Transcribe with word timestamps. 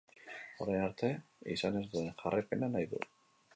Orain 0.63 0.85
arte 0.85 1.09
izan 1.57 1.79
ez 1.83 1.85
duen 1.93 2.09
jarraipena 2.25 2.73
nahi 2.77 2.91
du. 2.95 3.07